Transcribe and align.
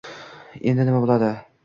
Endi 0.71 0.87
nima 0.87 1.03
boʻladi? 1.05 1.31